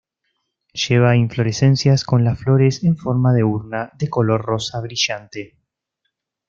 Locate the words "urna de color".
3.43-4.41